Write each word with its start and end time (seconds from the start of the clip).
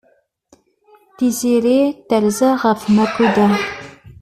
Tiziri 1.15 1.79
terza 2.07 2.49
ɣef 2.63 2.81
Makuda. 2.95 3.47